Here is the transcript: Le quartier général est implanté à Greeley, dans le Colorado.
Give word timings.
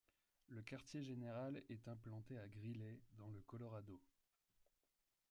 Le 0.47 0.63
quartier 0.63 1.03
général 1.03 1.61
est 1.69 1.87
implanté 1.87 2.35
à 2.39 2.47
Greeley, 2.47 2.99
dans 3.19 3.29
le 3.29 3.39
Colorado. 3.41 4.01